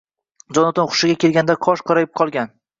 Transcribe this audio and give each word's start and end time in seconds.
Jonatan 0.57 0.89
hushiga 0.95 1.19
kelganida 1.25 1.59
qosh 1.69 1.87
qorayib 1.93 2.15
qolgan 2.23 2.55